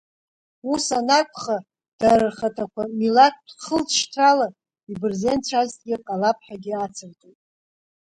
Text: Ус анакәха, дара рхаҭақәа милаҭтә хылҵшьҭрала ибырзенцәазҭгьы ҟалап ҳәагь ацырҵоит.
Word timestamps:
Ус 0.73 0.85
анакәха, 0.99 1.57
дара 1.99 2.25
рхаҭақәа 2.31 2.83
милаҭтә 2.99 3.51
хылҵшьҭрала 3.63 4.47
ибырзенцәазҭгьы 4.91 5.95
ҟалап 6.05 6.37
ҳәагь 6.45 6.69
ацырҵоит. 6.83 7.39